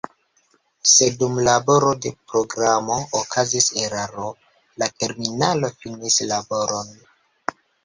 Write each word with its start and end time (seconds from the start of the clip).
Se 0.91 1.09
dum 1.17 1.35
laboro 1.47 1.91
de 2.05 2.11
programo 2.33 2.97
okazis 3.21 3.69
eraro, 3.83 4.33
la 4.85 4.89
terminalo 5.05 5.73
finis 5.79 6.21
laboron. 6.35 6.93